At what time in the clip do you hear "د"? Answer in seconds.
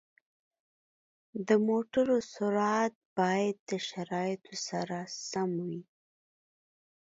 1.47-1.49, 3.69-3.71